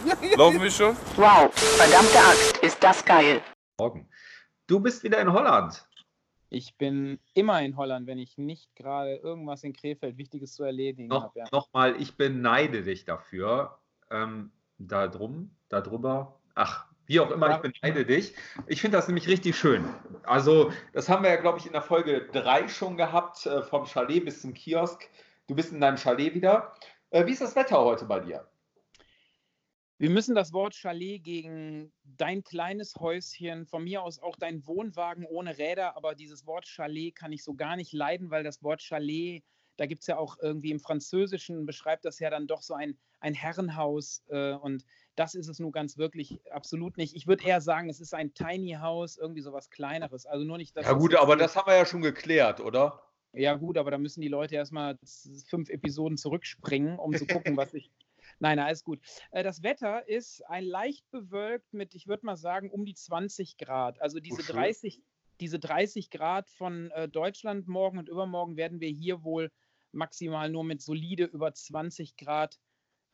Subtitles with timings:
[0.36, 0.96] Laufen wir schon?
[1.16, 3.42] Wow, verdammte Axt, ist das geil.
[3.78, 4.08] Morgen.
[4.66, 5.86] Du bist wieder in Holland.
[6.48, 11.08] Ich bin immer in Holland, wenn ich nicht gerade irgendwas in Krefeld Wichtiges zu erledigen
[11.08, 11.38] Noch, habe.
[11.38, 11.44] Ja.
[11.52, 13.78] Nochmal, ich beneide dich dafür.
[14.10, 16.40] Ähm, da drum, da drüber.
[16.54, 18.34] Ach, wie auch immer, ich beneide dich.
[18.66, 19.84] Ich finde das nämlich richtig schön.
[20.22, 23.86] Also, das haben wir ja, glaube ich, in der Folge 3 schon gehabt, äh, vom
[23.86, 25.08] Chalet bis zum Kiosk.
[25.46, 26.72] Du bist in deinem Chalet wieder.
[27.10, 28.49] Äh, wie ist das Wetter heute bei dir?
[30.00, 35.26] Wir müssen das Wort Chalet gegen dein kleines Häuschen, von mir aus auch dein Wohnwagen
[35.26, 38.80] ohne Räder, aber dieses Wort Chalet kann ich so gar nicht leiden, weil das Wort
[38.80, 39.44] Chalet,
[39.76, 42.96] da gibt es ja auch irgendwie im Französischen, beschreibt das ja dann doch so ein,
[43.20, 44.86] ein Herrenhaus äh, und
[45.16, 47.14] das ist es nun ganz wirklich absolut nicht.
[47.14, 50.24] Ich würde eher sagen, es ist ein Tiny House, irgendwie sowas Kleineres.
[50.24, 53.02] Also nur nicht, dass Ja, das gut, aber das haben wir ja schon geklärt, oder?
[53.34, 54.98] Ja, gut, aber da müssen die Leute erstmal
[55.46, 57.90] fünf Episoden zurückspringen, um zu gucken, was ich.
[58.40, 59.00] Nein, alles gut.
[59.30, 63.58] Äh, Das Wetter ist ein leicht bewölkt mit, ich würde mal sagen, um die 20
[63.58, 64.00] Grad.
[64.00, 64.56] Also diese schön.
[64.56, 65.02] 30,
[65.40, 69.52] diese 30 Grad von äh, Deutschland morgen und übermorgen werden wir hier wohl
[69.92, 72.58] maximal nur mit solide über 20 Grad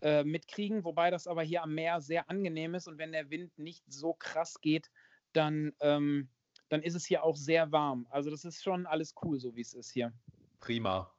[0.00, 3.58] äh, mitkriegen, wobei das aber hier am Meer sehr angenehm ist und wenn der Wind
[3.58, 4.90] nicht so krass geht,
[5.32, 6.28] dann, ähm,
[6.68, 8.06] dann ist es hier auch sehr warm.
[8.10, 10.12] Also das ist schon alles cool, so wie es ist hier.
[10.60, 11.12] Prima.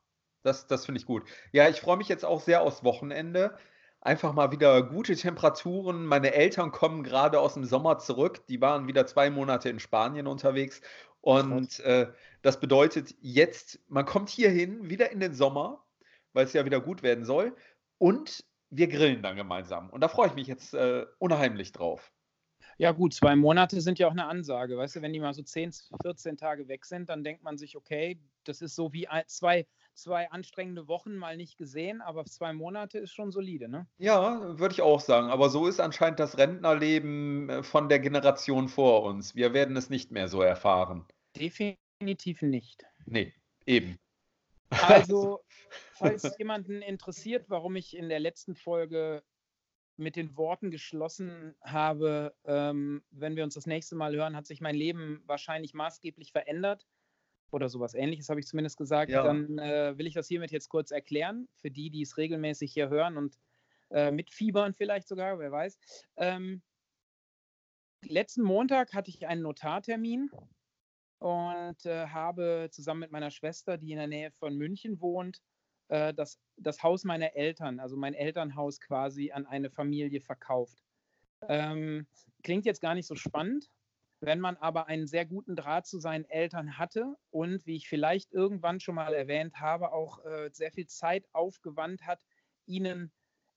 [0.44, 1.28] Das, das finde ich gut.
[1.52, 3.58] Ja, ich freue mich jetzt auch sehr aufs Wochenende.
[4.08, 6.06] Einfach mal wieder gute Temperaturen.
[6.06, 8.48] Meine Eltern kommen gerade aus dem Sommer zurück.
[8.48, 10.80] Die waren wieder zwei Monate in Spanien unterwegs.
[11.20, 12.08] Und äh,
[12.42, 15.84] das bedeutet jetzt, man kommt hierhin, wieder in den Sommer,
[16.32, 17.54] weil es ja wieder gut werden soll.
[17.98, 19.90] Und wir grillen dann gemeinsam.
[19.90, 22.14] Und da freue ich mich jetzt äh, unheimlich drauf.
[22.78, 24.78] Ja, gut, zwei Monate sind ja auch eine Ansage.
[24.78, 27.76] Weißt du, wenn die mal so 10, 14 Tage weg sind, dann denkt man sich,
[27.76, 29.68] okay, das ist so wie ein, zwei,
[29.98, 33.88] zwei anstrengende Wochen mal nicht gesehen, aber zwei Monate ist schon solide, ne?
[33.98, 35.30] Ja, würde ich auch sagen.
[35.30, 39.36] Aber so ist anscheinend das Rentnerleben äh, von der Generation vor uns.
[39.36, 41.06] Wir werden es nicht mehr so erfahren.
[41.36, 42.86] Definitiv nicht.
[43.06, 43.34] Nee,
[43.66, 43.98] eben.
[44.70, 45.42] Also,
[45.94, 49.24] falls jemanden interessiert, warum ich in der letzten Folge
[49.98, 54.62] mit den Worten geschlossen habe, ähm, wenn wir uns das nächste Mal hören, hat sich
[54.62, 56.86] mein Leben wahrscheinlich maßgeblich verändert.
[57.52, 59.12] Oder sowas ähnliches habe ich zumindest gesagt.
[59.12, 59.24] Ja.
[59.24, 62.90] Dann äh, will ich das hiermit jetzt kurz erklären, für die, die es regelmäßig hier
[62.90, 63.38] hören und
[63.90, 65.78] äh, mitfiebern vielleicht sogar, wer weiß.
[66.18, 66.62] Ähm,
[68.04, 70.30] letzten Montag hatte ich einen Notartermin
[71.20, 75.42] und äh, habe zusammen mit meiner Schwester, die in der Nähe von München wohnt,
[75.88, 80.84] äh, das, das Haus meiner Eltern, also mein Elternhaus quasi an eine Familie verkauft.
[81.48, 82.08] Ähm,
[82.44, 83.70] klingt jetzt gar nicht so spannend,
[84.20, 88.34] wenn man aber einen sehr guten Draht zu seinen Eltern hatte und, wie ich vielleicht
[88.34, 92.24] irgendwann schon mal erwähnt habe, auch äh, sehr viel Zeit aufgewandt hat,
[92.66, 93.12] ihnen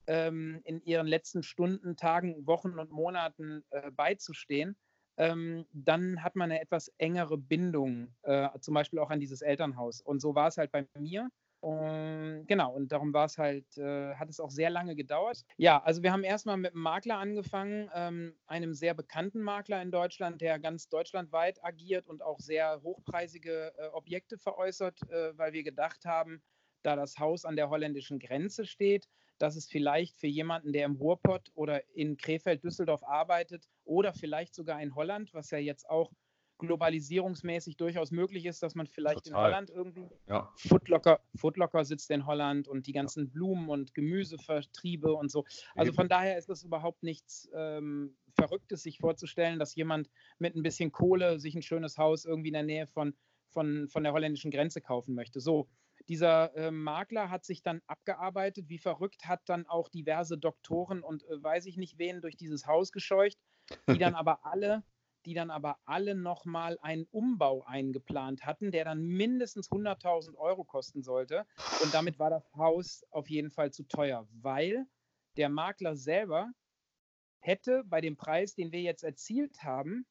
[0.07, 4.77] ähm, in ihren letzten Stunden, Tagen, Wochen und Monaten äh, beizustehen,
[5.17, 10.01] ähm, dann hat man eine etwas engere Bindung, äh, zum Beispiel auch an dieses Elternhaus.
[10.01, 11.31] Und so war es halt bei mir.
[11.61, 15.45] Und genau, und darum war es halt, äh, hat es auch sehr lange gedauert.
[15.59, 19.91] Ja, also wir haben erstmal mit einem Makler angefangen, ähm, einem sehr bekannten Makler in
[19.91, 25.63] Deutschland, der ganz deutschlandweit agiert und auch sehr hochpreisige äh, Objekte veräußert, äh, weil wir
[25.63, 26.43] gedacht haben,
[26.83, 29.07] da das Haus an der holländischen Grenze steht,
[29.37, 34.55] dass es vielleicht für jemanden, der im Ruhrpott oder in Krefeld, Düsseldorf arbeitet oder vielleicht
[34.55, 36.11] sogar in Holland, was ja jetzt auch
[36.61, 39.47] globalisierungsmäßig durchaus möglich ist, dass man vielleicht in Total.
[39.47, 40.53] Holland irgendwie Ja.
[40.57, 45.45] Footlocker, Footlocker sitzt in Holland und die ganzen Blumen- und Gemüsevertriebe und so.
[45.75, 50.63] Also von daher ist das überhaupt nichts ähm, Verrücktes, sich vorzustellen, dass jemand mit ein
[50.63, 53.15] bisschen Kohle sich ein schönes Haus irgendwie in der Nähe von,
[53.49, 55.41] von, von der holländischen Grenze kaufen möchte.
[55.41, 55.69] So,
[56.09, 61.25] dieser äh, Makler hat sich dann abgearbeitet, wie verrückt, hat dann auch diverse Doktoren und
[61.25, 63.39] äh, weiß ich nicht wen durch dieses Haus gescheucht,
[63.89, 64.83] die dann aber alle
[65.27, 71.03] die dann aber alle nochmal einen Umbau eingeplant hatten, der dann mindestens 100.000 Euro kosten
[71.03, 71.47] sollte.
[71.77, 74.87] Und damit war das Haus auf jeden Fall zu teuer, weil
[75.37, 76.51] der Makler selber
[77.41, 80.07] hätte bei dem Preis, den wir jetzt erzielt haben,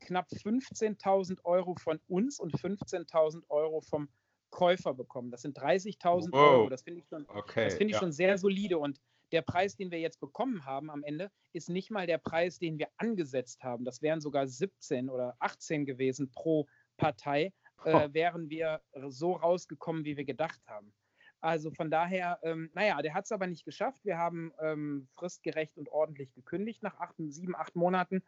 [0.00, 4.10] knapp 15.000 Euro von uns und 15.000 Euro vom
[4.50, 5.30] Käufer bekommen.
[5.30, 6.36] Das sind 30.000 Wow.
[6.38, 6.70] Euro.
[6.70, 7.62] Das finde ich schon Okay.
[7.62, 7.98] das finde ich ja.
[7.98, 8.78] schon sehr solide.
[8.78, 8.98] Und
[9.32, 12.78] der Preis, den wir jetzt bekommen haben am Ende, ist nicht mal der Preis, den
[12.78, 13.84] wir angesetzt haben.
[13.84, 16.66] Das wären sogar 17 oder 18 gewesen pro
[16.96, 17.52] Partei,
[17.84, 18.12] äh, Oh.
[18.14, 20.92] wären wir so rausgekommen, wie wir gedacht haben.
[21.40, 24.04] Also von daher, ähm, naja, der hat es aber nicht geschafft.
[24.04, 28.22] Wir haben ähm, fristgerecht und ordentlich gekündigt nach acht, sieben, acht Monaten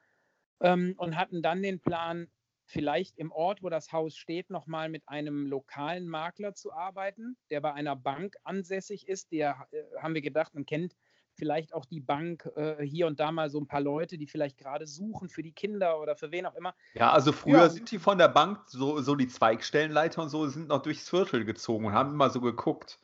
[0.61, 2.31] ähm, und hatten dann den Plan,
[2.73, 7.61] vielleicht im Ort, wo das Haus steht, nochmal mit einem lokalen Makler zu arbeiten, der
[7.61, 9.31] bei einer Bank ansässig ist.
[9.31, 10.97] Der äh, haben wir gedacht, man kennt
[11.35, 14.59] vielleicht auch die Bank, äh, hier und da mal so ein paar Leute, die vielleicht
[14.59, 16.75] gerade suchen für die Kinder oder für wen auch immer.
[16.95, 17.69] Ja, also früher ja.
[17.69, 21.45] sind die von der Bank, so, so die Zweigstellenleiter und so, sind noch durchs Viertel
[21.45, 22.99] gezogen und haben immer so geguckt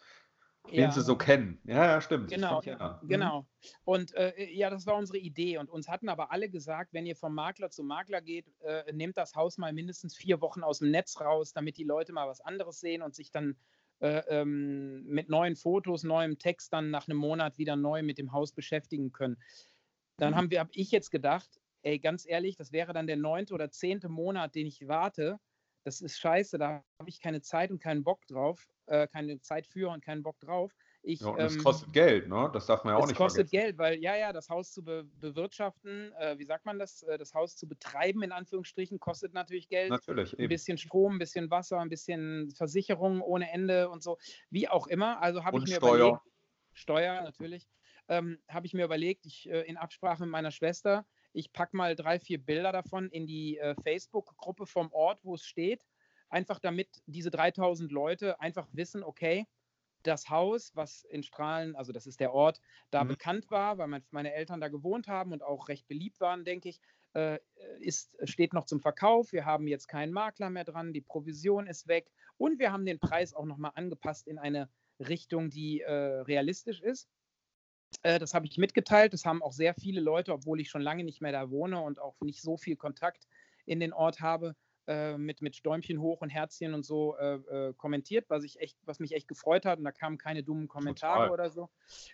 [0.70, 0.90] wen ja.
[0.90, 1.60] sie so kennen.
[1.64, 2.30] Ja, ja, stimmt.
[2.30, 3.00] Genau, ja.
[3.02, 3.08] Mhm.
[3.08, 3.46] genau.
[3.84, 5.58] Und äh, ja, das war unsere Idee.
[5.58, 9.16] Und uns hatten aber alle gesagt, wenn ihr vom Makler zum Makler geht, äh, nehmt
[9.16, 12.40] das Haus mal mindestens vier Wochen aus dem Netz raus, damit die Leute mal was
[12.40, 13.56] anderes sehen und sich dann
[14.00, 18.32] äh, ähm, mit neuen Fotos, neuem Text dann nach einem Monat wieder neu mit dem
[18.32, 19.36] Haus beschäftigen können.
[20.16, 20.36] Dann mhm.
[20.36, 24.54] habe ich jetzt gedacht, ey, ganz ehrlich, das wäre dann der neunte oder zehnte Monat,
[24.54, 25.38] den ich warte.
[25.84, 29.66] Das ist scheiße, da habe ich keine Zeit und keinen Bock drauf äh, keine Zeit
[29.66, 30.72] für und keinen Bock drauf.
[31.02, 32.50] Ich, ja, und es ähm, kostet Geld, ne?
[32.52, 33.40] Das darf man ja auch nicht vergessen.
[33.40, 36.78] Es kostet Geld, weil ja, ja, das Haus zu be bewirtschaften, äh, wie sagt man
[36.78, 39.90] das, äh, das Haus zu betreiben, in Anführungsstrichen, kostet natürlich Geld.
[39.90, 40.32] Natürlich.
[40.32, 40.48] Ein eben.
[40.48, 44.18] bisschen Strom, ein bisschen Wasser, ein bisschen Versicherung ohne Ende und so,
[44.50, 45.22] wie auch immer.
[45.22, 45.94] Also habe ich mir Steuer.
[45.94, 46.20] überlegt,
[46.72, 47.68] Steuer natürlich,
[48.08, 51.94] ähm, habe ich mir überlegt, ich äh, in Absprache mit meiner Schwester, ich packe mal
[51.94, 55.84] drei, vier Bilder davon in die äh, Facebook-Gruppe vom Ort, wo es steht
[56.28, 59.46] einfach damit diese 3000 Leute einfach wissen, okay,
[60.02, 62.60] das Haus, was in Strahlen, also das ist der Ort,
[62.90, 63.08] da mhm.
[63.08, 66.68] bekannt war, weil mein, meine Eltern da gewohnt haben und auch recht beliebt waren, denke
[66.68, 66.80] ich,
[67.14, 67.38] äh,
[67.80, 69.32] ist, steht noch zum Verkauf.
[69.32, 73.00] Wir haben jetzt keinen Makler mehr dran, die Provision ist weg und wir haben den
[73.00, 74.68] Preis auch nochmal angepasst in eine
[75.00, 77.08] Richtung, die äh, realistisch ist.
[78.02, 79.12] Äh, das habe ich mitgeteilt.
[79.12, 82.00] Das haben auch sehr viele Leute, obwohl ich schon lange nicht mehr da wohne und
[82.00, 83.26] auch nicht so viel Kontakt
[83.64, 84.54] in den Ort habe,
[84.88, 88.78] äh, mit, mit Däumchen hoch und Herzchen und so äh, äh, kommentiert, was, ich echt,
[88.84, 89.78] was mich echt gefreut hat.
[89.78, 91.30] Und da kamen keine dummen Kommentare Total.
[91.30, 91.68] oder so.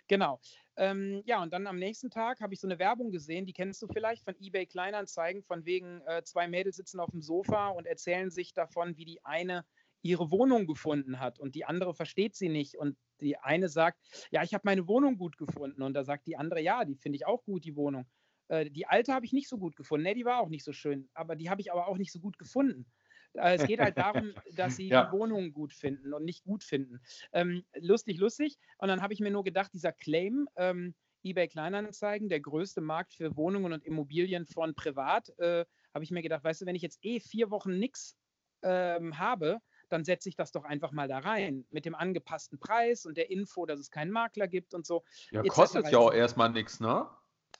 [0.07, 0.41] Genau.
[0.75, 3.81] Ähm, ja, und dann am nächsten Tag habe ich so eine Werbung gesehen, die kennst
[3.81, 7.87] du vielleicht von eBay Kleinanzeigen, von wegen äh, zwei Mädels sitzen auf dem Sofa und
[7.87, 9.65] erzählen sich davon, wie die eine
[10.01, 12.75] ihre Wohnung gefunden hat und die andere versteht sie nicht.
[12.75, 13.97] Und die eine sagt,
[14.29, 15.81] ja, ich habe meine Wohnung gut gefunden.
[15.81, 18.05] Und da sagt die andere, ja, die finde ich auch gut, die Wohnung.
[18.47, 20.03] Äh, die alte habe ich nicht so gut gefunden.
[20.03, 22.19] Ne, die war auch nicht so schön, aber die habe ich aber auch nicht so
[22.19, 22.85] gut gefunden.
[23.33, 25.05] Äh, es geht halt darum, dass sie ja.
[25.05, 27.01] die Wohnungen gut finden und nicht gut finden.
[27.31, 28.57] Ähm, lustig, lustig.
[28.77, 33.13] Und dann habe ich mir nur gedacht, dieser Claim, ähm, eBay Kleinanzeigen, der größte Markt
[33.13, 36.83] für Wohnungen und Immobilien von privat, äh, habe ich mir gedacht, weißt du, wenn ich
[36.83, 38.15] jetzt eh vier Wochen nichts
[38.61, 39.59] ähm, habe,
[39.89, 43.29] dann setze ich das doch einfach mal da rein mit dem angepassten Preis und der
[43.29, 45.03] Info, dass es keinen Makler gibt und so.
[45.31, 47.07] Ja, kostet ja auch erstmal nichts, ne?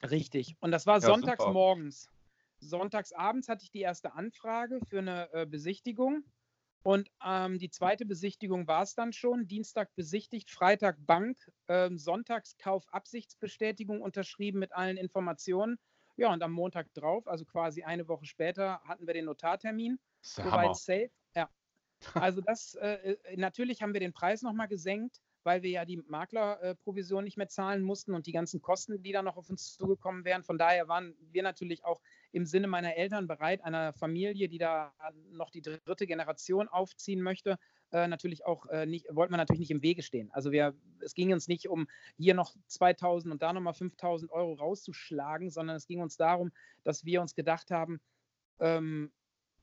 [0.04, 0.56] Richtig.
[0.60, 1.54] Und das war ja, sonntags super.
[1.54, 2.10] morgens.
[2.60, 6.24] Sonntags abends hatte ich die erste Anfrage für eine äh, Besichtigung.
[6.84, 9.48] Und ähm, die zweite Besichtigung war es dann schon.
[9.48, 11.38] Dienstag besichtigt, Freitag Bank,
[11.68, 15.80] äh, Sonntags Kaufabsichtsbestätigung unterschrieben mit allen Informationen.
[16.16, 20.00] Ja, und am Montag drauf, also quasi eine Woche später, hatten wir den Notartermin.
[20.22, 21.10] Soweit safe.
[21.36, 21.50] Ja.
[22.14, 25.98] Also das, äh, äh, natürlich haben wir den Preis nochmal gesenkt weil wir ja die
[25.98, 30.26] Maklerprovision nicht mehr zahlen mussten und die ganzen Kosten, die da noch auf uns zugekommen
[30.26, 30.44] wären.
[30.44, 32.02] Von daher waren wir natürlich auch
[32.32, 34.94] im Sinne meiner Eltern bereit, einer Familie, die da
[35.32, 37.58] noch die dritte Generation aufziehen möchte,
[37.92, 40.32] äh, natürlich auch äh, nicht, wollten wir natürlich nicht im Wege stehen.
[40.32, 41.88] Also wir, es ging uns nicht um
[42.18, 46.52] hier noch 2000 und da nochmal 5000 Euro rauszuschlagen, sondern es ging uns darum,
[46.84, 48.02] dass wir uns gedacht haben,
[48.60, 49.12] ähm,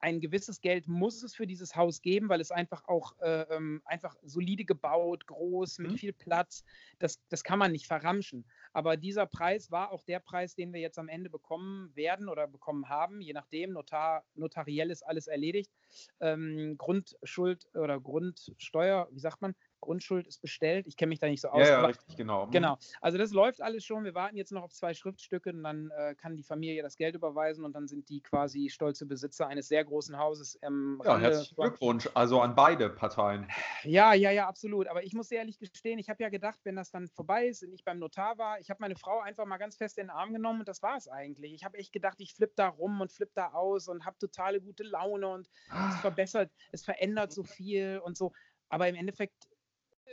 [0.03, 3.81] ein gewisses Geld muss es für dieses Haus geben, weil es einfach auch äh, ähm,
[3.85, 5.97] einfach solide gebaut, groß, mit mhm.
[5.97, 6.65] viel Platz.
[6.99, 8.45] Das, das kann man nicht verramschen.
[8.73, 12.49] Aber dieser Preis war auch der Preis, den wir jetzt am Ende bekommen werden oder
[12.49, 13.73] bekommen haben, je nachdem.
[13.73, 15.71] Notar, notariell ist alles erledigt.
[16.19, 19.55] Ähm, Grundschuld oder Grundsteuer, wie sagt man?
[19.83, 20.87] Grundschuld ist bestellt.
[20.87, 21.61] Ich kenne mich da nicht so aus.
[21.61, 22.47] Ja, ja richtig, genau.
[22.47, 22.53] Mhm.
[22.53, 22.79] Genau.
[23.03, 24.05] Also das läuft alles schon.
[24.05, 27.15] Wir warten jetzt noch auf zwei Schriftstücke und dann äh, kann die Familie das Geld
[27.15, 30.59] überweisen und dann sind die quasi stolze Besitzer eines sehr großen Hauses.
[30.63, 32.09] Ähm, ja, herzlichen Glückwunsch.
[32.15, 33.47] Also an beide Parteien.
[33.85, 34.87] Ja, ja, ja, absolut.
[34.87, 37.73] Aber ich muss ehrlich gestehen, ich habe ja gedacht, wenn das dann vorbei ist und
[37.73, 40.33] ich beim Notar war, ich habe meine Frau einfach mal ganz fest in den Arm
[40.33, 41.53] genommen und das war es eigentlich.
[41.53, 44.61] Ich habe echt gedacht, ich flippe da rum und flippe da aus und habe totale
[44.61, 45.99] gute Laune und es ah.
[46.01, 48.33] verbessert, es verändert so viel und so.
[48.69, 49.49] Aber im Endeffekt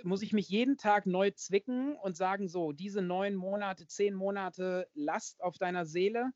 [0.03, 4.87] muss ich mich jeden Tag neu zwicken und sagen, so, diese neun Monate, zehn Monate
[4.93, 6.31] Last auf deiner Seele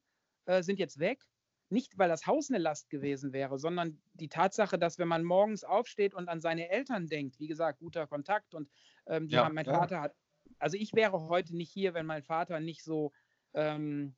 [0.46, 1.22] äh, sind jetzt weg.
[1.70, 5.64] Nicht, weil das Haus eine Last gewesen wäre, sondern die Tatsache, dass wenn man morgens
[5.64, 8.70] aufsteht und an seine Eltern denkt, wie gesagt, guter Kontakt und
[9.08, 9.74] ähm, ja, haben, mein ja.
[9.74, 10.16] Vater hat,
[10.60, 13.12] also ich wäre heute nicht hier, wenn mein Vater nicht so,
[13.54, 14.16] ähm,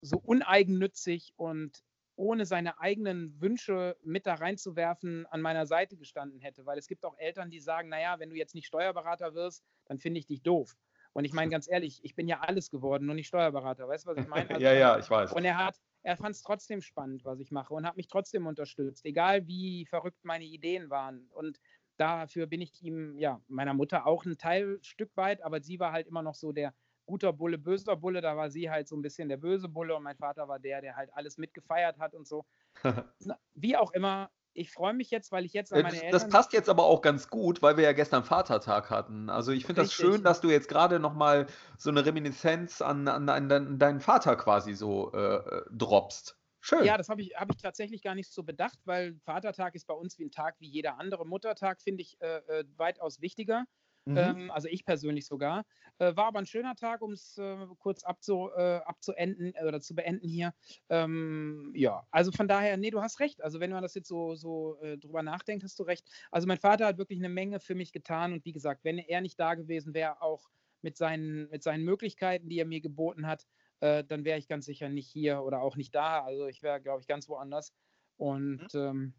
[0.00, 1.82] so uneigennützig und
[2.16, 6.66] ohne seine eigenen Wünsche mit da reinzuwerfen, an meiner Seite gestanden hätte.
[6.66, 9.98] Weil es gibt auch Eltern, die sagen, naja, wenn du jetzt nicht Steuerberater wirst, dann
[9.98, 10.76] finde ich dich doof.
[11.12, 13.88] Und ich meine ganz ehrlich, ich bin ja alles geworden, nur nicht Steuerberater.
[13.88, 14.48] Weißt du, was ich meine?
[14.50, 15.32] Also, ja, ja, ich weiß.
[15.32, 18.46] Und er hat, er fand es trotzdem spannend, was ich mache und hat mich trotzdem
[18.46, 21.28] unterstützt, egal wie verrückt meine Ideen waren.
[21.30, 21.58] Und
[21.96, 26.06] dafür bin ich ihm, ja, meiner Mutter auch ein Teilstück weit, aber sie war halt
[26.06, 26.74] immer noch so der,
[27.06, 28.20] guter Bulle, böser Bulle.
[28.20, 30.80] Da war sie halt so ein bisschen der böse Bulle und mein Vater war der,
[30.80, 32.44] der halt alles mitgefeiert hat und so.
[33.54, 36.20] Wie auch immer, ich freue mich jetzt, weil ich jetzt an meine Das, Eltern.
[36.20, 39.30] das passt jetzt aber auch ganz gut, weil wir ja gestern Vatertag hatten.
[39.30, 41.46] Also ich finde das schön, dass du jetzt gerade nochmal
[41.78, 46.38] so eine Reminiszenz an, an, an deinen- deinen Vater quasi so äh, äh, droppst.
[46.60, 46.84] Schön.
[46.84, 49.94] Ja, das habe ich, hab ich tatsächlich gar nicht so bedacht, weil Vatertag ist bei
[49.94, 51.26] uns wie ein Tag wie jeder andere.
[51.26, 53.64] Muttertag finde ich äh, äh, weitaus wichtiger.
[54.04, 54.16] Mhm.
[54.16, 55.64] Ähm, also ich persönlich sogar.
[55.98, 59.80] Äh, war aber ein schöner Tag, um es äh, kurz abzu, äh, abzuenden äh, oder
[59.80, 60.54] zu beenden hier.
[60.88, 63.42] Ähm, ja, also von daher, nee, du hast recht.
[63.42, 66.08] Also wenn man das jetzt so, so äh, drüber nachdenkt, hast du recht.
[66.30, 69.20] Also mein Vater hat wirklich eine Menge für mich getan und wie gesagt, wenn er
[69.20, 70.48] nicht da gewesen wäre, auch
[70.82, 73.46] mit seinen, mit seinen Möglichkeiten, die er mir geboten hat,
[73.80, 76.24] äh, dann wäre ich ganz sicher nicht hier oder auch nicht da.
[76.24, 77.72] Also ich wäre, glaube ich, ganz woanders.
[78.16, 79.14] Und ähm,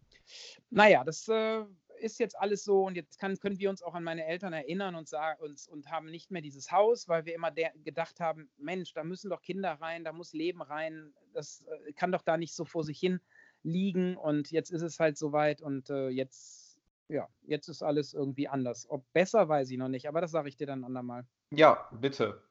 [0.70, 1.66] naja, das äh,
[2.04, 4.96] ist jetzt alles so und jetzt kann, können wir uns auch an meine Eltern erinnern
[4.96, 8.94] und, sagen, uns, und haben nicht mehr dieses Haus, weil wir immer gedacht haben, Mensch,
[8.94, 12.54] da müssen doch Kinder rein, da muss Leben rein, das äh, kann doch da nicht
[12.54, 13.20] so vor sich hin
[13.64, 18.50] liegen und jetzt ist es halt soweit und äh, jetzt, ja, jetzt ist alles irgendwie
[18.50, 18.90] anders.
[18.90, 21.26] Ob besser, weiß ich noch nicht, aber das sage ich dir dann andermal.
[21.52, 22.44] Ja, bitte.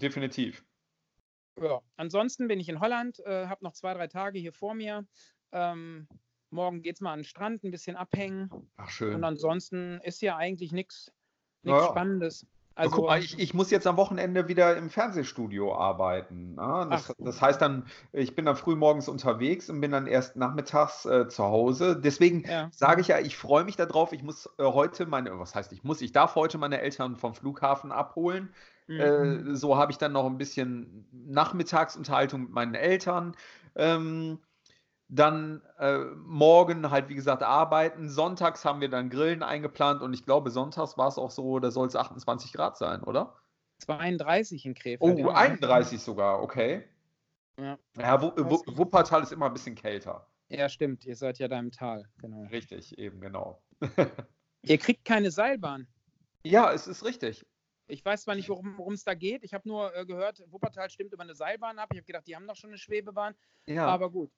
[0.00, 0.64] Definitiv.
[1.60, 5.06] Ja, ansonsten bin ich in Holland, äh, habe noch zwei, drei Tage hier vor mir.
[5.52, 6.08] Ähm,
[6.50, 8.50] morgen geht es mal an den Strand, ein bisschen abhängen.
[8.76, 9.14] Ach, schön.
[9.14, 11.12] Und ansonsten ist ja eigentlich nichts
[11.62, 11.86] Ja, ja.
[11.86, 12.46] Spannendes.
[12.78, 16.54] Also, guck mal, ich, ich muss jetzt am Wochenende wieder im Fernsehstudio arbeiten.
[16.56, 20.36] Ja, das, das heißt dann, ich bin dann früh morgens unterwegs und bin dann erst
[20.36, 22.00] nachmittags äh, zu Hause.
[22.00, 24.12] Deswegen ja, sage ich ja, ich freue mich darauf.
[24.12, 27.34] Ich muss äh, heute meine, was heißt ich muss, ich darf heute meine Eltern vom
[27.34, 28.54] Flughafen abholen.
[28.86, 29.00] mhm.
[29.00, 33.34] Äh, so habe ich dann noch ein bisschen Nachmittagsunterhaltung mit meinen Eltern.
[33.74, 34.38] Ähm,
[35.08, 38.08] dann äh, morgen halt, wie gesagt, arbeiten.
[38.10, 41.70] Sonntags haben wir dann Grillen eingeplant und ich glaube, sonntags war es auch so, da
[41.70, 43.34] soll es 28 Grad sein, oder?
[43.78, 45.00] 32 in Krefeld.
[45.00, 45.34] Oh, ja.
[45.34, 46.84] 31 sogar, okay.
[47.58, 47.78] Ja.
[47.96, 48.32] Ja, Wu-
[48.76, 50.28] Wuppertal ist immer ein bisschen kälter.
[50.48, 51.04] Ja, stimmt.
[51.04, 52.08] Ihr seid ja da im Tal.
[52.18, 52.44] Genau.
[52.50, 53.62] Richtig, eben, genau.
[54.62, 55.86] Ihr kriegt keine Seilbahn.
[56.42, 57.46] Ja, es ist richtig.
[57.86, 59.42] Ich weiß zwar nicht, worum es da geht.
[59.44, 61.88] Ich habe nur äh, gehört, Wuppertal stimmt über eine Seilbahn ab.
[61.92, 63.34] Ich habe gedacht, die haben doch schon eine Schwebebahn.
[63.66, 63.86] Ja.
[63.86, 64.30] Aber gut.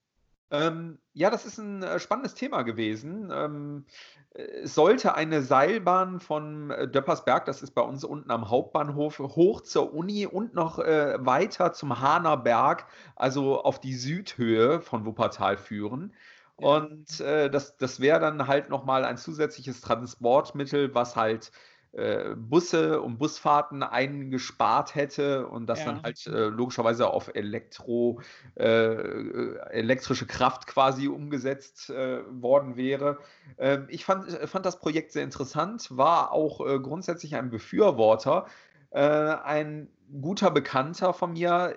[0.51, 3.31] Ähm, ja, das ist ein äh, spannendes Thema gewesen.
[3.33, 3.87] Ähm,
[4.35, 9.19] äh, es sollte eine Seilbahn von äh, Döppersberg, das ist bei uns unten am Hauptbahnhof,
[9.21, 15.05] hoch zur Uni und noch äh, weiter zum Hahner Berg, also auf die Südhöhe von
[15.07, 16.15] Wuppertal führen.
[16.57, 21.53] Und äh, das, das wäre dann halt nochmal ein zusätzliches Transportmittel, was halt
[21.93, 25.87] äh, Busse und Busfahrten eingespart hätte und das Ja.
[25.87, 28.21] dann halt äh, logischerweise auf Elektro,
[28.57, 33.19] äh, äh, elektrische Kraft quasi umgesetzt worden wäre.
[33.59, 38.47] Ähm, ich fand, fand das Projekt sehr interessant, war auch grundsätzlich ein Befürworter.
[38.93, 39.89] Ein
[40.21, 41.77] guter Bekannter von mir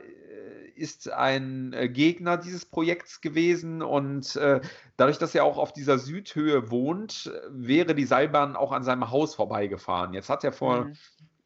[0.76, 4.62] ist ein äh, Gegner dieses Projekts gewesen und äh,
[4.98, 9.36] dadurch, dass er auch auf dieser Südhöhe wohnt, wäre die Seilbahn auch an seinem Haus
[9.36, 10.14] vorbeigefahren.
[10.14, 10.94] Jetzt hat er vor, Mhm.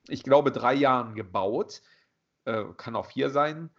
[0.08, 1.82] ich glaube, drei Jahren gebaut,
[2.46, 3.70] äh, kann auch vier sein.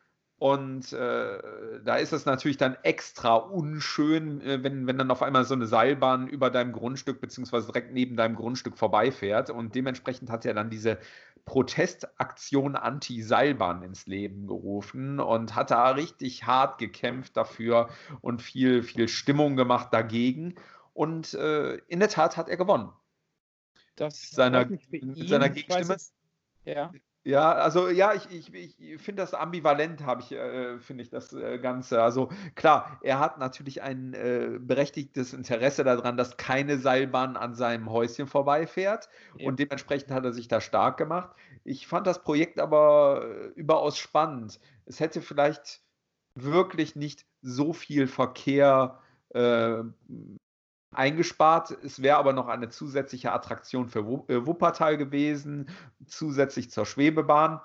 [0.41, 5.45] Und äh, da ist es natürlich dann extra unschön, äh, wenn, wenn dann auf einmal
[5.45, 9.51] so eine Seilbahn über deinem Grundstück beziehungsweise direkt neben deinem Grundstück vorbeifährt.
[9.51, 10.99] Und dementsprechend hat er dann diese
[11.49, 17.89] Protestaktion Anti-Seilbahn ins Leben gerufen und hat da richtig hart gekämpft dafür
[18.21, 20.55] und viel, viel Stimmung gemacht dagegen.
[20.93, 22.93] Und äh, in der Tat hat er gewonnen.
[23.97, 25.97] Das Seiner- mit seiner Gegenstimme?
[26.65, 26.93] Ja.
[27.25, 31.33] Ja, also ja, ich, ich, ich finde das ambivalent, habe ich, äh, finde ich das
[31.35, 32.03] äh, Ganze.
[32.03, 37.91] Also klar, er hat natürlich ein äh, berechtigtes Interesse daran, dass keine Seilbahn an seinem
[37.91, 39.49] Häuschen vorbeifährt Ja.
[39.49, 41.37] und dementsprechend hat er sich da stark gemacht.
[41.65, 44.59] Ich fand das Projekt aber äh, überaus spannend.
[44.87, 45.83] Es hätte vielleicht
[46.35, 49.83] wirklich nicht so viel Verkehr äh,
[50.91, 51.71] eingespart.
[51.83, 55.69] Es wäre aber noch eine zusätzliche Attraktion für äh, Wuppertal gewesen,
[56.07, 57.61] zusätzlich zur Schwebebahn.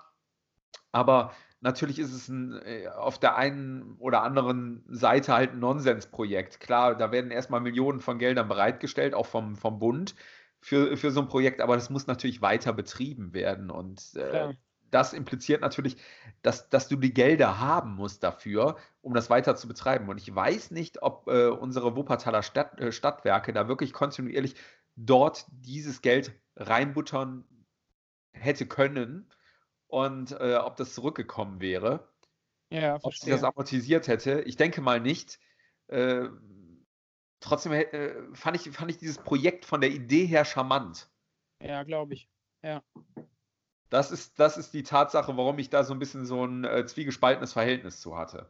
[0.91, 6.59] Aber natürlich ist es ein, äh, auf der einen oder anderen Seite halt ein Nonsensprojekt.
[6.59, 10.15] Klar, da werden erstmal Millionen von Geldern bereitgestellt, auch vom, vom Bund
[10.59, 13.69] für, für so ein Projekt, aber das muss natürlich weiter betrieben werden.
[13.69, 14.53] Und äh.
[14.93, 15.97] Das impliziert natürlich,
[16.41, 20.09] dass, dass du die Gelder haben musst dafür, um das weiter zu betreiben.
[20.09, 24.55] Und ich weiß nicht, ob äh, unsere Wuppertaler Stadt, äh, Stadtwerke da wirklich kontinuierlich
[24.95, 27.45] dort dieses Geld reinbuttern
[28.33, 29.29] hätte können
[29.87, 32.07] und äh, ob das zurückgekommen wäre,
[32.69, 34.41] Ja, ob sie das amortisiert hätte.
[34.41, 35.39] Ich denke mal nicht.
[35.87, 36.29] Äh,
[37.39, 41.09] trotzdem äh, fand, ich, fand ich dieses Projekt von der Idee her charmant.
[41.61, 42.29] Ja, glaube ich.
[43.93, 46.83] Das ist, das ist die Tatsache, warum ich da so ein bisschen so ein äh,
[46.83, 48.49] zwiegespaltenes Verhältnis zu hatte.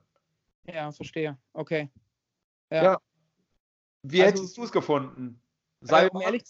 [0.64, 1.38] Ja, verstehe.
[1.52, 1.90] Okay.
[2.72, 2.84] Ja.
[2.84, 3.02] ja.
[4.04, 5.42] Wie also, hättest du es gefunden?
[5.82, 6.44] Sei also, um ehrlich,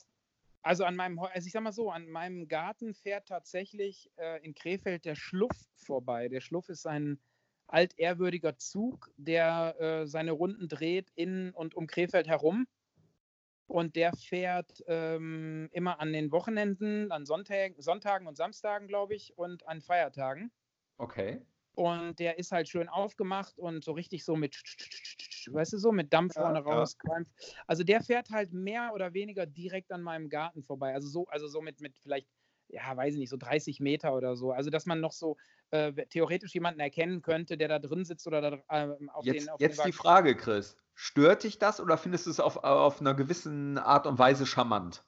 [0.62, 4.54] also an meinem, also ich sag mal so, an meinem Garten fährt tatsächlich äh, in
[4.54, 6.28] Krefeld der Schluff vorbei.
[6.28, 7.20] Der Schluff ist ein
[7.66, 12.68] altehrwürdiger Zug, der äh, seine Runden dreht in und um Krefeld herum.
[13.74, 19.36] Und der fährt ähm, immer an den Wochenenden, an Sonntag, Sonntagen und Samstagen, glaube ich,
[19.36, 20.52] und an Feiertagen.
[21.00, 21.42] Okay.
[21.74, 24.62] Und der ist halt schön aufgemacht und so richtig so mit,
[25.48, 26.96] weißt du, so mit Dampf vorne ja, raus.
[27.04, 27.24] Ja.
[27.66, 30.94] Also der fährt halt mehr oder weniger direkt an meinem Garten vorbei.
[30.94, 32.28] Also so, also so mit, mit vielleicht,
[32.74, 34.52] ja, weiß ich nicht, so 30 Meter oder so.
[34.52, 35.38] Also dass man noch so
[35.72, 39.50] äh, theoretisch jemanden erkennen könnte, der da drin sitzt oder da äh, auf jetzt, den
[39.50, 40.76] auf Jetzt den die Frage, Chris.
[40.96, 45.04] Stört dich das oder findest du es auf, auf einer gewissen Art und Weise charmant?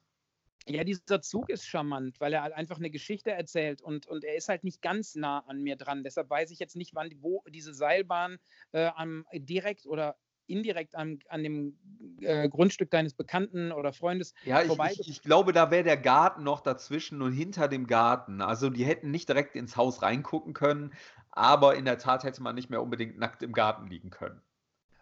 [0.68, 4.36] Ja, dieser Zug ist charmant, weil er halt einfach eine Geschichte erzählt und, und er
[4.36, 6.04] ist halt nicht ganz nah an mir dran.
[6.04, 8.40] Deshalb weiß ich jetzt nicht, wann wo diese Seilbahn
[8.72, 10.16] äh, am, direkt oder
[10.48, 11.78] indirekt an, an dem
[12.22, 16.44] äh, Grundstück deines Bekannten oder Freundes ja, ich, ich, ich glaube, da wäre der Garten
[16.44, 18.42] noch dazwischen und hinter dem Garten.
[18.42, 20.94] Also die hätten nicht direkt ins Haus reingucken können,
[21.32, 24.42] aber in der Tat hätte man nicht mehr unbedingt nackt im Garten liegen können.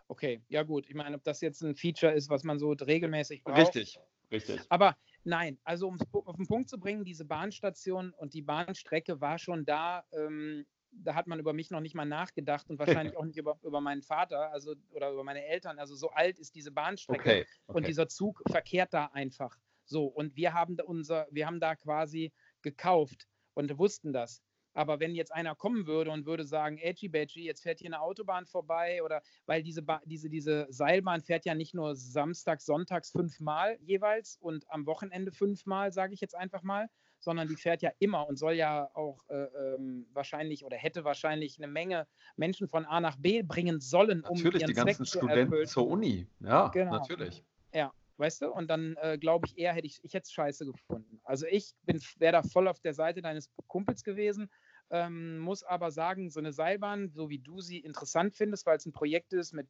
[0.08, 0.86] Okay, ja gut.
[0.88, 3.76] Ich meine, ob das jetzt ein Feature ist, was man so regelmäßig braucht.
[3.76, 4.00] Richtig,
[4.32, 4.62] richtig.
[4.70, 9.22] Aber Nein, also um es auf den Punkt zu bringen, diese Bahnstation und die Bahnstrecke
[9.22, 10.04] war schon da.
[10.12, 13.58] Ähm, da hat man über mich noch nicht mal nachgedacht und wahrscheinlich auch nicht über,
[13.64, 15.80] über meinen Vater, also oder über meine Eltern.
[15.80, 17.78] Also so alt ist diese Bahnstrecke okay, okay.
[17.78, 19.58] und dieser Zug verkehrt da einfach.
[19.86, 22.32] So und wir haben da unser, wir haben da quasi
[22.62, 24.42] gekauft und wussten das.
[24.76, 28.02] Aber wenn jetzt einer kommen würde und würde sagen, Edgy Badgy, jetzt fährt hier eine
[28.02, 33.12] Autobahn vorbei oder weil diese, ba diese, diese Seilbahn fährt ja nicht nur samstags, sonntags
[33.12, 36.90] fünfmal jeweils und am Wochenende fünfmal, sage ich jetzt einfach mal,
[37.24, 41.58] sondern die fährt ja immer und soll ja auch äh, ähm, wahrscheinlich oder hätte wahrscheinlich
[41.58, 45.24] eine Menge Menschen von A nach B bringen sollen, um natürlich, ihren die ganzen Zweck
[45.24, 46.28] Studenten zur Uni.
[46.40, 46.92] Ja, genau.
[46.92, 47.44] natürlich.
[47.74, 48.52] Ja, weißt du?
[48.52, 51.20] Und dann äh, glaube ich eher, hätte ich, ich hätte es scheiße gefunden.
[51.24, 51.74] Also ich
[52.18, 54.50] wäre da voll auf der Seite deines Kumpels gewesen,
[54.90, 58.86] ähm, muss aber sagen, so eine Seilbahn, so wie du sie interessant findest, weil es
[58.86, 59.68] ein Projekt ist mit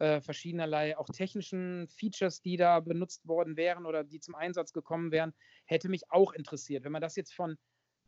[0.00, 5.12] äh, verschiedenerlei auch technischen Features, die da benutzt worden wären oder die zum Einsatz gekommen
[5.12, 5.34] wären,
[5.66, 6.84] hätte mich auch interessiert.
[6.84, 7.56] Wenn man das jetzt von,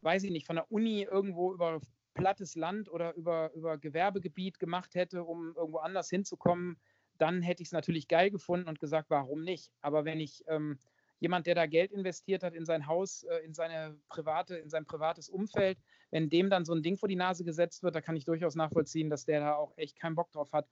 [0.01, 1.81] weiß ich nicht, von der Uni irgendwo über
[2.15, 6.81] plattes Land oder über, über Gewerbegebiet gemacht hätte, um irgendwo anders hinzukommen,
[7.19, 9.71] dann hätte ich es natürlich geil gefunden und gesagt, warum nicht?
[9.81, 10.79] Aber wenn ich ähm,
[11.21, 14.85] jemand, der da Geld investiert hat in sein Haus, äh, in seine private, in sein
[14.85, 15.79] privates Umfeld,
[16.11, 18.55] wenn dem dann so ein Ding vor die Nase gesetzt wird, da kann ich durchaus
[18.55, 20.67] nachvollziehen, dass der da auch echt keinen Bock drauf hat.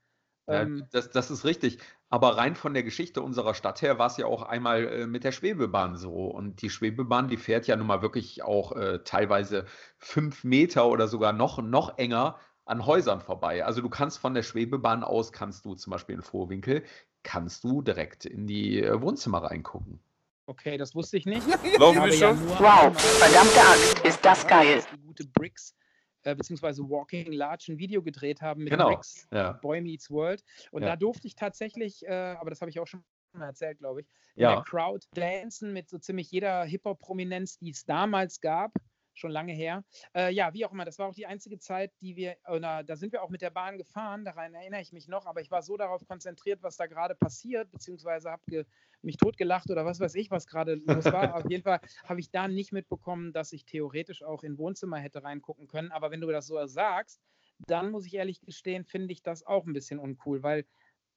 [0.46, 1.78] Ja, ähm, das, das, ist richtig.
[2.08, 5.24] Aber rein von der Geschichte unserer Stadt her war es ja auch einmal äh, mit
[5.24, 6.26] der Schwebebahn so.
[6.26, 9.66] Und die Schwebebahn, die fährt ja nun mal wirklich auch äh, teilweise
[9.98, 13.64] fünf Meter oder sogar noch, noch enger an Häusern vorbei.
[13.64, 16.84] Also du kannst von der Schwebebahn aus, kannst du zum Beispiel in Vorwinkel,
[17.22, 20.00] kannst du direkt in die äh, Wohnzimmer reingucken.
[20.46, 21.46] Okay, das wusste ich nicht.
[21.46, 24.82] Wow, verdammte Axt, ist das geil.
[24.92, 25.76] Die gute Bricks
[26.22, 28.88] äh, beziehungsweise Walking Large ein Video gedreht haben mit genau.
[28.88, 29.52] Bricks, ja.
[29.52, 30.42] Boy Meets World.
[30.70, 30.88] Und ja.
[30.88, 33.02] da durfte ich tatsächlich, äh, aber das habe ich auch schon
[33.38, 34.56] erzählt, glaube ich, in ja.
[34.56, 38.72] der Crowd dancen mit so ziemlich jeder Hip-Hop-Prominenz, die es damals gab
[39.20, 39.84] schon lange her.
[40.14, 42.96] Äh, ja, wie auch immer, das war auch die einzige Zeit, die wir, oder da
[42.96, 45.62] sind wir auch mit der Bahn gefahren, daran erinnere ich mich noch, aber ich war
[45.62, 48.66] so darauf konzentriert, was da gerade passiert, beziehungsweise habe
[49.02, 51.34] mich totgelacht oder was weiß ich, was gerade los war.
[51.34, 55.22] Auf jeden Fall habe ich da nicht mitbekommen, dass ich theoretisch auch in Wohnzimmer hätte
[55.22, 55.92] reingucken können.
[55.92, 57.20] Aber wenn du das so sagst,
[57.66, 60.66] dann muss ich ehrlich gestehen, finde ich das auch ein bisschen uncool, weil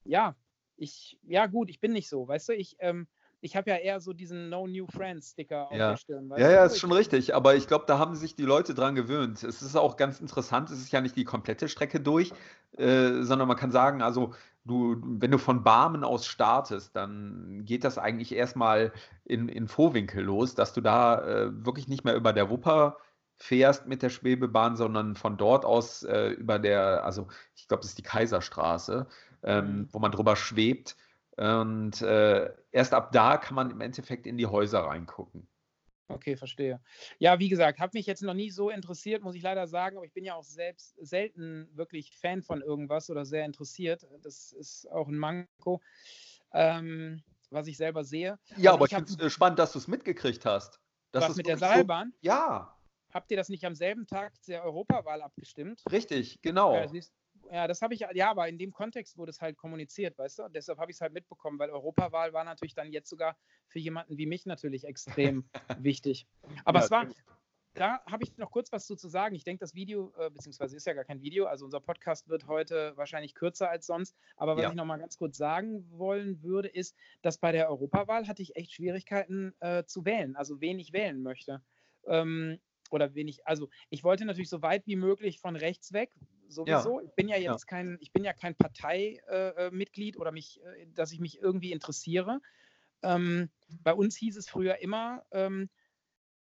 [0.04, 0.36] ja,
[0.76, 3.08] ich, ja gut, ich bin nicht so, weißt du, ich, ähm,
[3.44, 5.90] ich habe ja eher so diesen No New Friends Sticker auf ja.
[5.92, 6.32] der Stirn.
[6.38, 7.36] ja, ja, ist schon richtig.
[7.36, 9.44] Aber ich glaube, da haben sich die Leute dran gewöhnt.
[9.44, 10.70] Es ist auch ganz interessant.
[10.70, 12.32] Es ist ja nicht die komplette Strecke durch,
[12.78, 17.84] äh, sondern man kann sagen, also du, wenn du von Barmen aus startest, dann geht
[17.84, 18.94] das eigentlich erstmal
[19.26, 22.98] in, in Vorwinkel los, dass du da äh, wirklich nicht mehr über der Wupper
[23.36, 27.90] fährst mit der Schwebebahn, sondern von dort aus äh, über der, also ich glaube, das
[27.90, 29.06] ist die Kaiserstraße,
[29.44, 29.90] ähm, mhm.
[29.92, 30.96] wo man drüber schwebt
[31.38, 35.48] und äh, erst ab da kann man im Endeffekt in die Häuser reingucken.
[36.08, 36.80] Okay, verstehe.
[37.18, 40.06] Ja, wie gesagt, habe mich jetzt noch nie so interessiert, muss ich leider sagen, aber
[40.06, 44.06] ich bin ja auch selbst selten wirklich Fan von irgendwas oder sehr interessiert.
[44.22, 45.82] Das ist auch ein Manko,
[46.54, 48.38] ähm, was ich selber sehe.
[48.58, 50.80] Ja, also aber ich, finde es spannend, dass du es mitgekriegt hast.
[51.14, 52.12] was mit der Seilbahn?
[52.22, 52.78] So, ja.
[53.14, 55.84] Habt ihr das nicht am selben Tag der Europawahl abgestimmt?
[55.92, 56.76] Richtig, genau.
[56.76, 57.14] Ja, siehst,
[57.52, 60.44] ja, das habe ich, ja, aber in dem Kontext wurde es halt kommuniziert, weißt du?
[60.44, 63.80] Und deshalb habe ich es halt mitbekommen, weil Europawahl war natürlich dann jetzt sogar für
[63.80, 66.28] jemanden wie mich natürlich extrem wichtig.
[66.66, 67.08] Aber ja, es war,
[67.76, 69.36] da habe ich noch kurz was zu, zu sagen.
[69.36, 72.48] Ich denke, das Video, äh, beziehungsweise ist ja gar kein Video, also unser Podcast wird
[72.48, 74.16] heute wahrscheinlich kürzer als sonst.
[74.38, 74.70] Aber was Ja.
[74.70, 78.56] ich noch mal ganz kurz sagen wollen würde, ist, dass bei der Europawahl hatte ich
[78.56, 81.62] echt Schwierigkeiten äh, zu wählen, also wen ich wählen möchte.
[82.06, 82.60] Ähm,
[82.92, 86.12] oder wen ich, also ich wollte natürlich so weit wie möglich von rechts weg,
[86.48, 87.02] sowieso.
[87.02, 87.58] Ich bin ja Ja.
[87.58, 91.40] jetzt kein, ich bin ja kein Parteimitglied äh, äh, oder mich, äh, dass ich mich
[91.40, 92.42] irgendwie interessiere.
[93.04, 95.70] Ähm, bei uns hieß es früher immer, ähm,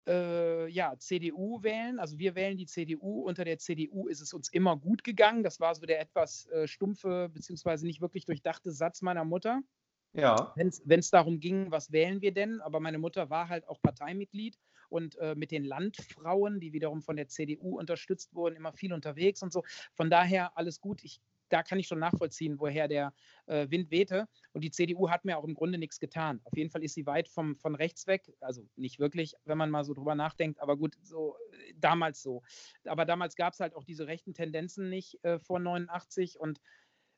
[0.08, 2.00] äh, ja, CDU wählen.
[2.00, 3.22] Also wir wählen die CDU.
[3.22, 5.42] Unter der CDU ist es uns immer gut gegangen.
[5.42, 9.62] Das war so der etwas äh, stumpfe, beziehungsweise nicht wirklich durchdachte Satz meiner Mutter.
[10.12, 10.52] Ja.
[10.56, 12.60] Wenn es darum ging, was wählen wir denn?
[12.60, 17.16] Aber meine Mutter war halt auch Parteimitglied und äh, mit den Landfrauen, die wiederum von
[17.16, 19.64] der CDU unterstützt wurden, immer viel unterwegs und so.
[19.94, 21.04] Von daher alles gut.
[21.04, 23.12] Ich, da kann ich schon nachvollziehen, woher der
[23.46, 24.28] äh, Wind wehte.
[24.52, 26.40] Und die CDU hat mir auch im Grunde nichts getan.
[26.44, 28.32] Auf jeden Fall ist sie weit vom, von rechts weg.
[28.40, 32.42] Also nicht wirklich, wenn man mal so drüber nachdenkt, aber gut, so äh, damals so.
[32.84, 36.60] Aber damals gab es halt auch diese rechten Tendenzen nicht äh, vor 89 und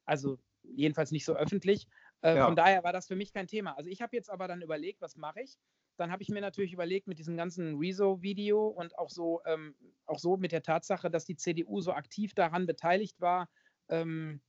[0.05, 1.87] also jedenfalls nicht so öffentlich.
[2.23, 2.41] Äh, Ja.
[2.41, 3.77] Von daher war das für mich kein Thema.
[3.77, 5.59] Also ich habe jetzt aber dann überlegt, was mache ich?
[5.97, 9.75] Dann habe ich mir natürlich überlegt mit diesem ganzen Rezo-Video und auch so, ähm,
[10.07, 13.49] auch so mit der Tatsache, dass die CDU so aktiv daran beteiligt war,
[13.89, 14.43] ähm,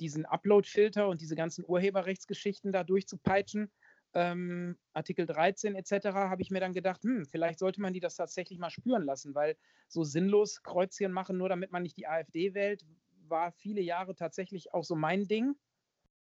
[0.00, 3.72] diesen Upload-Filter und diese ganzen Urheberrechtsgeschichten da durchzupeitschen.
[4.14, 6.28] Ähm, Artikel 13 etc.
[6.30, 9.34] habe ich mir dann gedacht, hm, vielleicht sollte man die das tatsächlich mal spüren lassen,
[9.34, 9.56] weil
[9.88, 12.84] so sinnlos Kreuzchen machen, nur damit man nicht die AfD wählt,
[13.28, 15.56] war viele Jahre tatsächlich auch so mein Ding.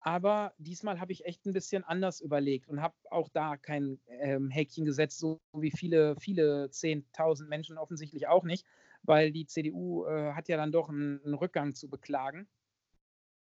[0.02, 4.50] Aber diesmal habe ich echt ein bisschen anders überlegt und habe auch da kein ähm,
[4.50, 8.66] Häkchen gesetzt, so wie viele, viele 10.000 Menschen offensichtlich auch nicht,
[9.04, 12.48] weil die CDU äh, hat ja dann doch einen, einen Rückgang zu beklagen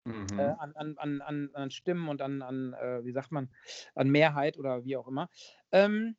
[0.05, 0.39] Mhm.
[0.39, 3.49] äh, an, an, an, an, Stimmen und an, an äh, wie sagt man,
[3.95, 5.29] an Mehrheit oder wie auch immer.
[5.71, 6.15] Ähm,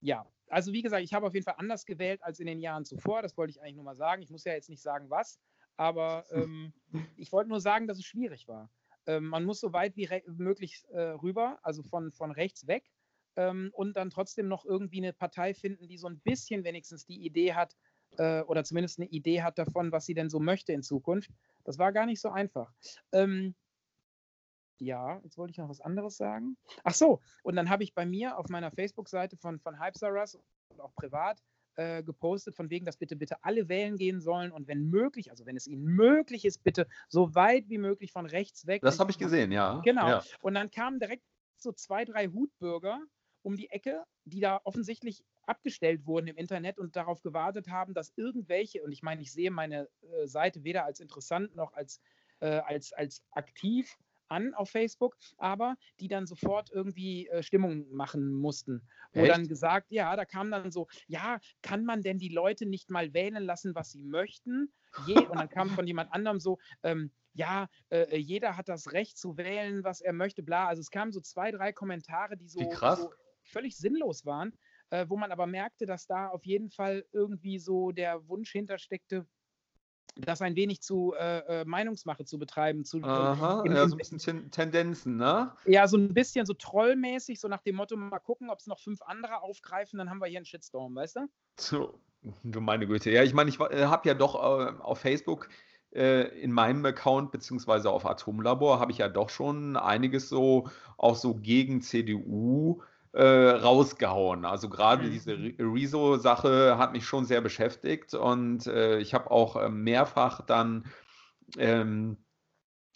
[0.00, 2.84] ja, also wie gesagt, ich habe auf jeden Fall anders gewählt als in den Jahren
[2.84, 3.22] zuvor.
[3.22, 4.22] Das wollte ich eigentlich nur mal sagen.
[4.22, 5.40] Ich muss ja jetzt nicht sagen, was,
[5.76, 6.72] aber ähm,
[7.16, 8.70] ich wollte nur sagen, dass es schwierig war.
[9.06, 12.90] Ähm, man muss so weit wie möglich äh, rüber, also von, von rechts weg.
[13.36, 17.24] Ähm, und dann trotzdem noch irgendwie eine Partei finden, die so ein bisschen wenigstens die
[17.24, 17.76] Idee hat,
[18.18, 21.30] äh, oder zumindest eine Idee hat davon, was sie denn so möchte in Zukunft.
[21.64, 22.72] Das war gar nicht so einfach.
[23.12, 23.54] Ähm,
[24.78, 26.56] ja, jetzt wollte ich noch was anderes sagen.
[26.84, 30.38] Ach so, und dann habe ich bei mir auf meiner Facebook-Seite von, von Hypesaurus
[30.68, 31.40] und auch privat
[31.76, 35.46] äh, gepostet, von wegen, dass bitte, bitte alle wählen gehen sollen und wenn möglich, also
[35.46, 38.82] wenn es ihnen möglich ist, bitte so weit wie möglich von rechts weg.
[38.82, 39.80] Das habe ich gesehen, ja.
[39.84, 40.08] Genau.
[40.08, 40.24] Ja.
[40.40, 41.22] Und dann kamen direkt
[41.58, 43.00] so zwei, drei Hutbürger
[43.42, 48.12] um die Ecke, die da offensichtlich abgestellt wurden im Internet und darauf gewartet haben, dass
[48.16, 52.00] irgendwelche, und ich meine, ich sehe meine äh, Seite weder als interessant noch als,
[52.40, 53.96] äh, als, als aktiv
[54.28, 58.82] an auf Facebook, aber die dann sofort irgendwie äh, Stimmung machen mussten.
[59.12, 59.32] Wo Echt?
[59.32, 63.14] dann gesagt, ja, da kam dann so, ja, kann man denn die Leute nicht mal
[63.14, 64.72] wählen lassen, was sie möchten?
[65.06, 69.18] Je, und dann kam von jemand anderem so, ähm, ja, äh, jeder hat das Recht
[69.18, 70.68] zu wählen, was er möchte, bla.
[70.68, 73.12] Also es kamen so zwei, drei Kommentare, die so, so
[73.42, 74.56] völlig sinnlos waren,
[74.90, 79.26] äh, wo man aber merkte, dass da auf jeden Fall irgendwie so der Wunsch hintersteckte,
[80.14, 83.98] das ein wenig zu äh, äh, Meinungsmache zu betreiben, zu, Aha, im- ja, so ein
[83.98, 85.52] bisschen Ten Tendenzen, ne?
[85.66, 88.78] ja, so ein bisschen so trollmäßig, so nach dem Motto, mal gucken, ob es noch
[88.78, 91.20] fünf andere aufgreifen, dann haben wir hier einen Shitstorm, weißt du?
[91.58, 92.00] So,
[92.44, 93.10] du meine Güte.
[93.10, 95.48] Ja, ich meine, ich habe ja doch äh, auf Facebook
[95.94, 101.16] äh, in meinem Account beziehungsweise auf Atomlabor habe ich ja doch schon einiges so auch
[101.16, 104.44] so gegen CDU äh, rausgehauen.
[104.44, 105.10] Also gerade Mhm.
[105.10, 110.42] diese Re- Rezo-Sache hat mich schon sehr beschäftigt und äh, ich habe auch äh, mehrfach
[110.42, 110.86] dann
[111.58, 112.18] ähm,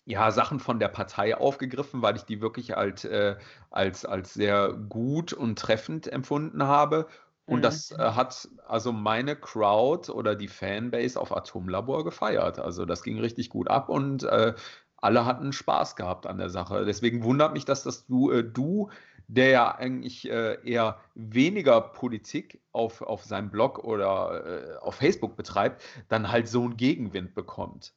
[0.07, 3.37] ja, Sachen von der Partei aufgegriffen, weil ich die wirklich halt, äh,
[3.71, 7.07] als, als sehr gut und treffend empfunden habe.
[7.45, 7.65] Und Mhm.
[7.65, 12.59] das äh, hat also meine Crowd oder die Fanbase auf Atomlabor gefeiert.
[12.59, 14.55] Also das ging richtig gut ab und äh,
[14.97, 16.85] alle hatten Spaß gehabt an der Sache.
[16.85, 18.91] Deswegen wundert mich, dass das du, äh, du
[19.35, 25.37] der ja eigentlich äh, eher weniger Politik auf, auf seinem Blog oder äh, auf Facebook
[25.37, 27.95] betreibt, dann halt so einen Gegenwind bekommt.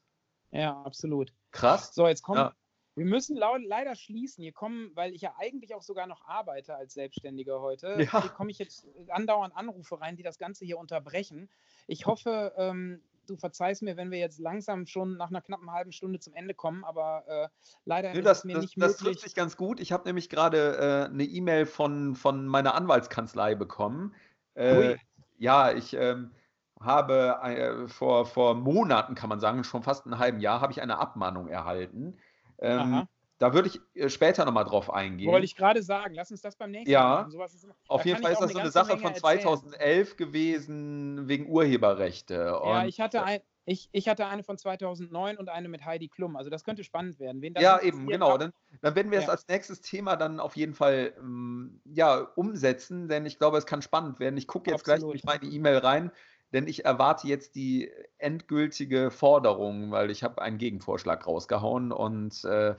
[0.52, 1.34] Ja, absolut.
[1.52, 1.94] Krass.
[1.96, 2.40] So, jetzt kommen.
[2.40, 2.54] Ja.
[2.96, 4.44] Wir müssen leider schließen.
[4.44, 8.22] Hier kommen, weil ich ja eigentlich auch sogar noch arbeite als Selbstständiger heute, Ja.
[8.22, 11.50] hier komme ich jetzt andauernd Anrufe rein, die das Ganze hier unterbrechen.
[11.88, 15.92] Ich hoffe, ähm, du verzeihst mir, wenn wir jetzt langsam schon nach einer knappen halben
[15.92, 17.48] Stunde zum Ende kommen, aber äh,
[17.86, 19.16] leider Nee, ist das, es mir das, nicht das möglich.
[19.16, 19.80] trifft sich ganz gut.
[19.80, 24.14] Ich habe nämlich gerade äh, eine E-Mail von, von meiner Anwaltskanzlei bekommen.
[24.56, 24.98] Äh,
[25.38, 26.32] ja, ich ähm,
[26.80, 30.82] habe äh, vor, vor Monaten, kann man sagen, schon fast ein halben Jahr, habe ich
[30.82, 32.18] eine Abmahnung erhalten.
[32.60, 33.08] Ähm, Aha.
[33.44, 35.30] Da würde ich äh, später nochmal drauf eingehen.
[35.30, 37.04] Wollte ich gerade sagen, lass uns das beim nächsten Ja.
[37.04, 37.32] Mal machen.
[37.32, 39.42] Sowas ist Auf jeden Fall ist das so eine Sache Menge von erzählen.
[39.42, 42.36] 2011 gewesen wegen Urheberrechte.
[42.36, 45.84] Ja, Und, ich hatte, äh, ein, ich, ich hatte eine von 2009 und eine mit
[45.84, 46.38] Heidi Klum.
[46.38, 47.44] Also das könnte spannend werden.
[47.58, 48.38] Ja, eben, genau.
[48.38, 49.32] Dann, dann werden wir es Ja.
[49.32, 53.82] als nächstes Thema dann auf jeden Fall ähm, ja, umsetzen, denn ich glaube, es kann
[53.82, 54.38] spannend werden.
[54.38, 55.16] Ich gucke jetzt gleich Absolut.
[55.16, 56.12] durch meine E-Mail rein,
[56.54, 62.76] denn ich erwarte jetzt die endgültige Forderung, weil ich habe einen Gegenvorschlag rausgehauen und äh,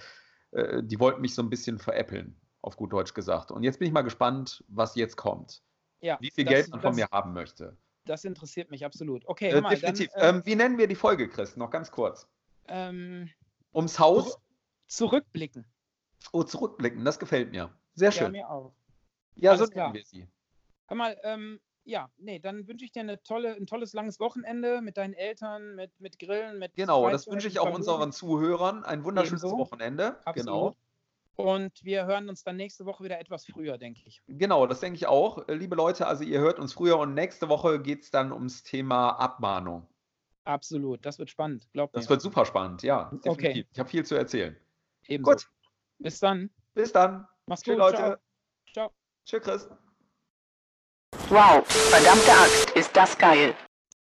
[0.55, 3.51] äh, die wollten mich so ein bisschen veräppeln, auf gut Deutsch gesagt.
[3.51, 5.63] Und jetzt bin ich mal gespannt, was jetzt kommt.
[6.01, 7.77] ja, Wie viel das, Geld man von das, mir haben möchte.
[8.07, 9.27] Das interessiert mich absolut.
[9.27, 10.11] Okay, Äh, mal, definitiv.
[10.15, 11.57] Dann, ähm, wie nennen wir die Folge, Chris?
[11.57, 12.29] Noch ganz kurz.
[12.69, 13.29] ähm,
[13.75, 14.39] Ums Haus.
[14.87, 15.65] zurückblicken.
[16.33, 17.71] Oh, zurückblicken, das gefällt mir.
[17.95, 18.33] Sehr Ja, schön.
[18.33, 18.75] mir auch.
[19.37, 19.87] Ja, Alles so klar.
[19.89, 20.29] nennen wir sie.
[20.87, 24.81] Hör mal, ähm, ja, nee, dann wünsche ich dir eine tolle, ein tolles langes Wochenende
[24.81, 28.85] mit deinen Eltern, mit, mit Grillen, mit Genau, das Freizeit, wünsche ich auch unseren Zuhörern.
[28.85, 29.59] Ein wunderschönes Ebenso.
[29.59, 30.19] Wochenende.
[30.25, 30.37] Absolut.
[30.37, 30.77] Genau.
[31.37, 34.23] Und wir hören uns dann nächste Woche wieder etwas früher, denke ich.
[34.29, 35.47] Genau, das denke ich auch.
[35.49, 39.11] Liebe Leute, also ihr hört uns früher und nächste Woche geht es dann ums Thema
[39.11, 39.87] Abmahnung.
[40.45, 42.11] Absolut, das wird spannend, glaubt Das mir.
[42.11, 43.11] wird super spannend, ja.
[43.25, 43.49] Okay.
[43.49, 43.67] Definitiv.
[43.73, 44.57] Ich habe viel zu erzählen.
[45.09, 45.33] Ebenso.
[45.33, 45.49] Gut,
[45.99, 46.51] Bis dann.
[46.75, 47.27] bis dann.
[47.47, 47.79] Mach's Tschüss, gut.
[47.81, 47.97] Leute.
[47.97, 48.17] Ciao.
[48.73, 48.91] Ciao.
[49.25, 49.84] Tschüss, Chris.
[51.29, 53.55] Wow, verdammte Axt, ist das geil.